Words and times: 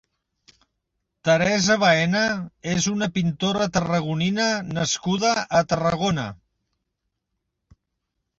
Teresa 1.27 1.75
Baena 1.83 2.23
és 2.75 2.87
una 2.93 3.09
pintora 3.19 3.67
tarragonina 3.77 4.49
nascuda 4.79 5.35
a 5.61 5.63
Tarragona. 5.75 6.25